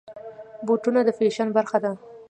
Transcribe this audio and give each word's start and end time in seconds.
بوټونه 0.65 0.99
د 1.03 1.09
فیشن 1.17 1.47
برخه 1.57 1.77
ده. 1.83 1.91